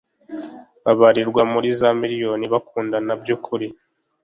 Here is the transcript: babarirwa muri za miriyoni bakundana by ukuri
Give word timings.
babarirwa 0.83 1.41
muri 1.53 1.67
za 1.79 1.89
miriyoni 2.01 2.45
bakundana 2.53 3.11
by 3.21 3.29
ukuri 3.35 3.67